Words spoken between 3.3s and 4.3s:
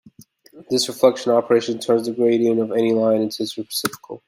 its reciprocal.